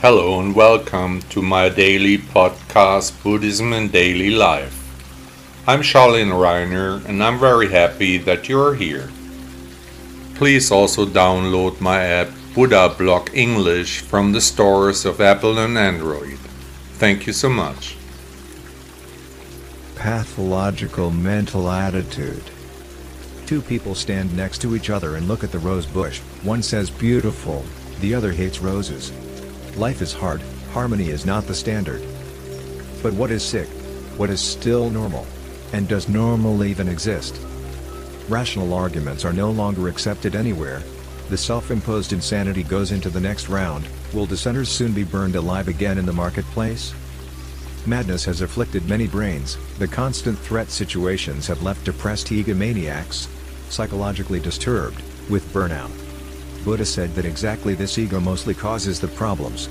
[0.00, 4.76] Hello and welcome to my daily podcast, Buddhism and Daily Life.
[5.66, 9.10] I'm Charlene Reiner and I'm very happy that you are here.
[10.36, 16.38] Please also download my app Buddha Blog English from the stores of Apple and Android.
[17.00, 17.96] Thank you so much.
[19.96, 22.44] Pathological mental attitude.
[23.46, 26.20] Two people stand next to each other and look at the rose bush.
[26.44, 27.64] One says beautiful,
[28.00, 29.10] the other hates roses.
[29.78, 30.42] Life is hard,
[30.72, 32.02] harmony is not the standard.
[33.00, 33.68] But what is sick?
[34.16, 35.24] What is still normal?
[35.72, 37.40] And does normal even exist?
[38.28, 40.82] Rational arguments are no longer accepted anywhere.
[41.28, 45.96] The self-imposed insanity goes into the next round, will dissenters soon be burned alive again
[45.96, 46.92] in the marketplace?
[47.86, 53.28] Madness has afflicted many brains, the constant threat situations have left depressed egomaniacs,
[53.70, 55.00] psychologically disturbed,
[55.30, 56.07] with burnout.
[56.64, 59.68] Buddha said that exactly this ego mostly causes the problems.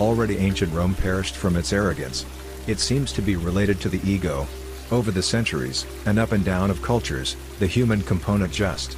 [0.00, 2.26] Already ancient Rome perished from its arrogance.
[2.66, 4.46] It seems to be related to the ego.
[4.90, 8.96] Over the centuries, and up and down of cultures, the human component just.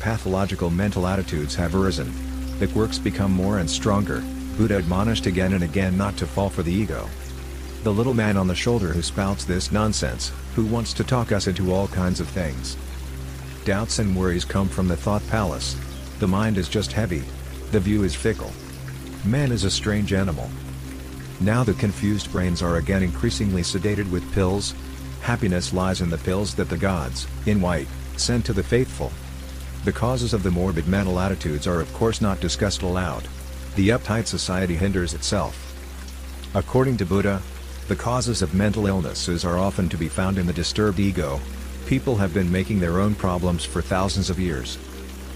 [0.00, 2.12] Pathological mental attitudes have arisen.
[2.58, 4.22] The quirks become more and stronger,
[4.56, 7.08] Buddha admonished again and again not to fall for the ego.
[7.82, 11.48] The little man on the shoulder who spouts this nonsense, who wants to talk us
[11.48, 12.76] into all kinds of things.
[13.64, 15.76] Doubts and worries come from the thought palace,
[16.18, 17.22] the mind is just heavy.
[17.70, 18.52] The view is fickle.
[19.24, 20.48] Man is a strange animal.
[21.40, 24.74] Now the confused brains are again increasingly sedated with pills.
[25.22, 29.10] Happiness lies in the pills that the gods, in white, send to the faithful.
[29.84, 33.26] The causes of the morbid mental attitudes are of course not discussed aloud.
[33.74, 35.60] The uptight society hinders itself.
[36.54, 37.42] According to Buddha,
[37.88, 41.40] the causes of mental illnesses are often to be found in the disturbed ego.
[41.86, 44.78] People have been making their own problems for thousands of years.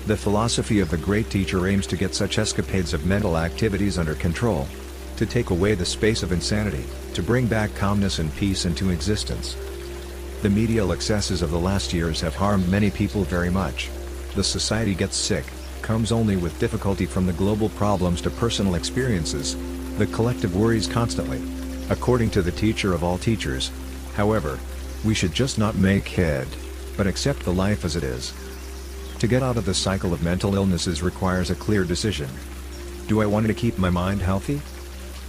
[0.07, 4.15] The philosophy of the great teacher aims to get such escapades of mental activities under
[4.15, 4.67] control.
[5.17, 9.57] To take away the space of insanity, to bring back calmness and peace into existence.
[10.43, 13.91] The medial excesses of the last years have harmed many people very much.
[14.35, 15.45] The society gets sick,
[15.83, 19.57] comes only with difficulty from the global problems to personal experiences.
[19.99, 21.43] The collective worries constantly.
[21.91, 23.73] According to the teacher of all teachers.
[24.15, 24.59] However,
[25.05, 26.47] we should just not make head,
[26.97, 28.33] but accept the life as it is.
[29.19, 32.31] To get out of the cycle of mental illnesses requires a clear decision.
[33.09, 34.59] Do I want to keep my mind healthy?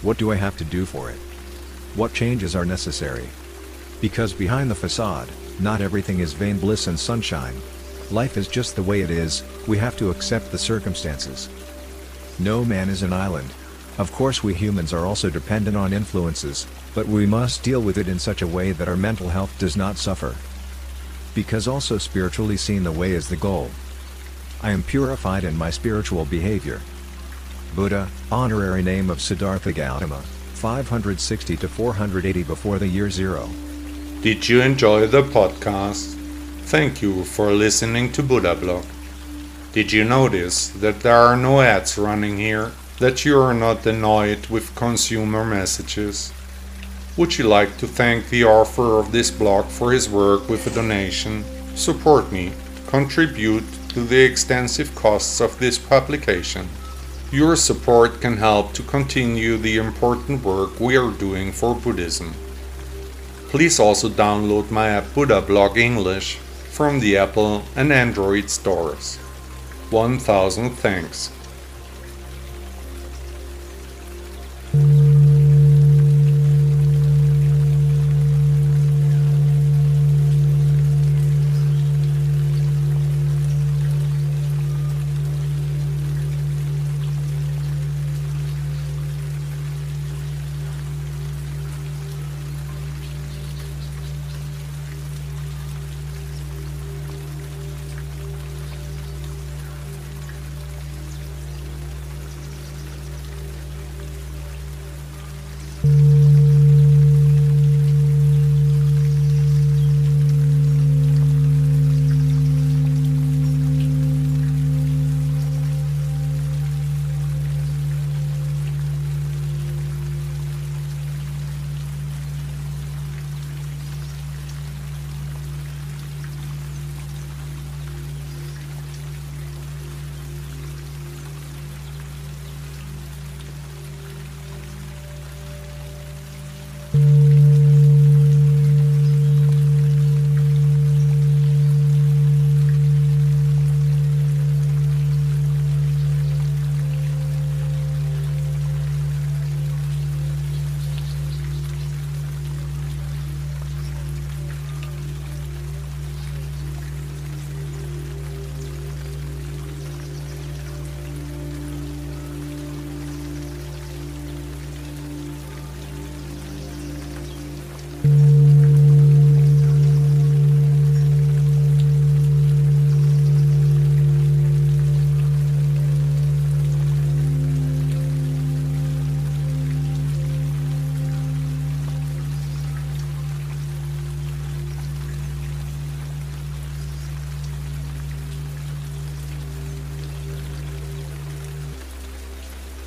[0.02, 1.18] What do I have to do for it?
[1.96, 3.28] What changes are necessary?
[4.00, 7.56] Because behind the facade, not everything is vain bliss and sunshine.
[8.12, 11.48] Life is just the way it is, we have to accept the circumstances.
[12.38, 13.52] No man is an island.
[13.98, 18.06] Of course we humans are also dependent on influences, but we must deal with it
[18.06, 20.36] in such a way that our mental health does not suffer
[21.34, 23.70] because also spiritually seen the way is the goal.
[24.62, 26.80] I am purified in my spiritual behavior.
[27.74, 30.22] Buddha, honorary name of Siddhartha Gautama,
[30.54, 33.48] 560 to 480 before the year zero.
[34.22, 36.14] Did you enjoy the podcast?
[36.64, 38.84] Thank you for listening to Buddha Blog.
[39.72, 42.72] Did you notice that there are no ads running here?
[42.98, 46.32] That you are not annoyed with consumer messages?
[47.16, 50.70] Would you like to thank the author of this blog for his work with a
[50.70, 51.44] donation?
[51.74, 52.52] Support me
[52.86, 56.68] contribute to the extensive costs of this publication.
[57.32, 62.34] Your support can help to continue the important work we are doing for Buddhism.
[63.48, 66.36] Please also download my app Buddha Blog English
[66.70, 69.16] from the Apple and Android stores.
[69.90, 71.30] 1000 thanks.